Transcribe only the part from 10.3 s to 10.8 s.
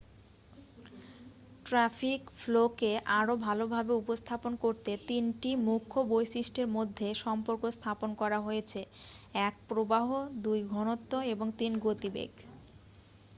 2